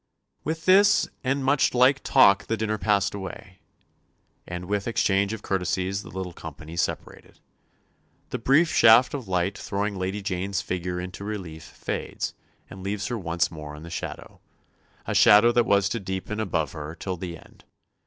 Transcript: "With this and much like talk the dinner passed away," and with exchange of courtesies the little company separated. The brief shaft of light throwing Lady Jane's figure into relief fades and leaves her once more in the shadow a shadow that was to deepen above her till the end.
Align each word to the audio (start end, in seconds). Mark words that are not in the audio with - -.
"With 0.43 0.65
this 0.65 1.07
and 1.23 1.45
much 1.45 1.75
like 1.75 2.01
talk 2.03 2.47
the 2.47 2.57
dinner 2.57 2.79
passed 2.79 3.13
away," 3.13 3.59
and 4.47 4.65
with 4.65 4.87
exchange 4.87 5.31
of 5.31 5.43
courtesies 5.43 6.01
the 6.01 6.09
little 6.09 6.33
company 6.33 6.75
separated. 6.75 7.37
The 8.31 8.39
brief 8.39 8.73
shaft 8.73 9.13
of 9.13 9.27
light 9.27 9.55
throwing 9.55 9.95
Lady 9.99 10.23
Jane's 10.23 10.59
figure 10.59 10.99
into 10.99 11.23
relief 11.23 11.61
fades 11.63 12.33
and 12.67 12.81
leaves 12.81 13.09
her 13.09 13.17
once 13.19 13.51
more 13.51 13.75
in 13.75 13.83
the 13.83 13.91
shadow 13.91 14.39
a 15.05 15.13
shadow 15.13 15.51
that 15.51 15.67
was 15.67 15.87
to 15.89 15.99
deepen 15.99 16.39
above 16.39 16.71
her 16.71 16.95
till 16.95 17.15
the 17.17 17.37
end. 17.37 17.63